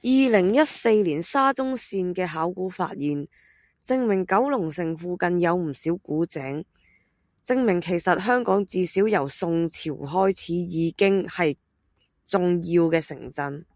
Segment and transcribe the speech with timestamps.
[0.00, 3.28] 二零一四年沙中線嘅考古發現，
[3.84, 6.64] 證明九龍城附近有唔少古井，
[7.44, 11.54] 證明其實香港至少由宋朝開始已經係
[12.26, 13.66] 重要嘅城鎮